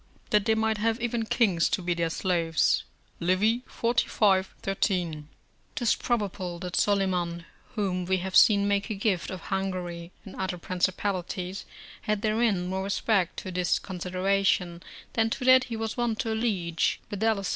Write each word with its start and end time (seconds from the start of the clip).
["That 0.31 0.45
they 0.45 0.55
might 0.55 0.79
have 0.79 0.99
even 0.99 1.25
kings 1.27 1.69
to 1.69 1.79
be 1.79 1.93
their 1.93 2.09
slaves." 2.09 2.85
Livy, 3.19 3.59
xlv. 3.69 4.47
13.] 4.63 5.29
'Tis 5.75 5.93
probable 5.93 6.57
that 6.57 6.75
Solyman, 6.75 7.45
whom 7.75 8.05
we 8.05 8.17
have 8.17 8.35
seen 8.35 8.67
make 8.67 8.89
a 8.89 8.95
gift 8.95 9.29
of 9.29 9.41
Hungary 9.53 10.11
and 10.25 10.35
other 10.37 10.57
principalities, 10.57 11.65
had 12.01 12.23
therein 12.23 12.65
more 12.65 12.81
respect 12.85 13.37
to 13.43 13.51
this 13.51 13.77
consideration 13.77 14.81
than 15.13 15.29
to 15.29 15.45
that 15.45 15.65
he 15.65 15.75
was 15.75 15.97
wont 15.97 16.17
to 16.21 16.33
allege, 16.33 16.99
viz. 17.11 17.49